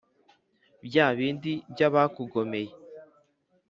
byabindi 0.85 1.51
by’abakugomeye! 1.71 2.71